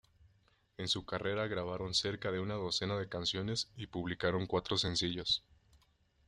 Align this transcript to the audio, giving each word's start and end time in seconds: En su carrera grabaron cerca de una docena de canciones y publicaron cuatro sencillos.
En 0.79 0.87
su 0.87 1.05
carrera 1.05 1.45
grabaron 1.45 1.93
cerca 1.93 2.31
de 2.31 2.39
una 2.39 2.55
docena 2.55 2.97
de 2.97 3.07
canciones 3.07 3.69
y 3.77 3.85
publicaron 3.85 4.47
cuatro 4.47 4.75
sencillos. 4.79 5.43